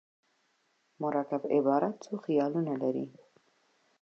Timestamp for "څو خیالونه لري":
2.03-3.05